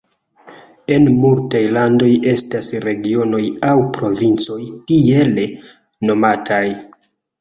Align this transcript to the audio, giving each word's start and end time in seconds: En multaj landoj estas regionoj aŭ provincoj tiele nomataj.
En 0.93 1.03
multaj 1.25 1.61
landoj 1.75 2.09
estas 2.31 2.69
regionoj 2.85 3.41
aŭ 3.69 3.75
provincoj 3.99 4.59
tiele 4.89 5.47
nomataj. 6.11 6.65